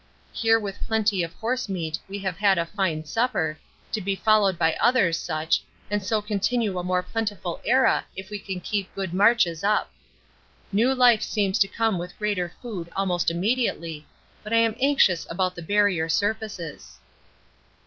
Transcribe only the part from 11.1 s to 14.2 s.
seems to come with greater food almost immediately,